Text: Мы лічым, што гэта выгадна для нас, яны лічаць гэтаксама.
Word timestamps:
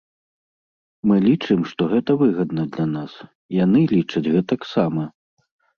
Мы 1.11 1.15
лічым, 1.27 1.59
што 1.73 1.81
гэта 1.93 2.11
выгадна 2.23 2.63
для 2.73 2.87
нас, 2.97 3.13
яны 3.63 3.79
лічаць 3.97 4.29
гэтаксама. 4.35 5.03